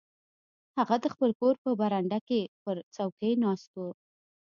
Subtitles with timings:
[0.77, 3.81] هغه د خپل کور په برنډه کې پر څوکۍ ناست و.